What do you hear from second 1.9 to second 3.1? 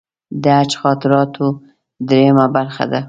درېیمه برخه ده.